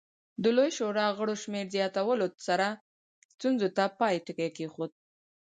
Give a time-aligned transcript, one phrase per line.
[0.43, 2.67] د لویې شورا غړو شمېر زیاتولو سره
[3.33, 4.91] ستونزې ته پای ټکی کېښود.